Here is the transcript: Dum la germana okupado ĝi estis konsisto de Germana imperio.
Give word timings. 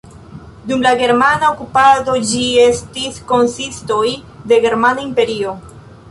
Dum 0.69 0.79
la 0.83 0.91
germana 0.99 1.49
okupado 1.55 2.15
ĝi 2.29 2.39
estis 2.63 3.19
konsisto 3.31 3.99
de 4.53 4.59
Germana 4.63 5.05
imperio. 5.09 5.53